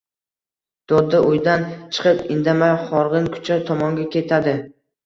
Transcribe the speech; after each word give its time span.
doda 0.93 1.19
uydan 1.33 1.67
chiqib 1.75 2.25
indamay 2.39 2.75
xorg’in 2.89 3.33
kucha 3.39 3.63
tomonga 3.71 4.13
ketadi. 4.19 4.61